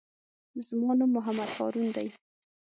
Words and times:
زما 0.67 0.89
نوم 0.99 1.09
محمد 1.17 1.49
هارون 1.57 1.87
دئ. 1.95 2.07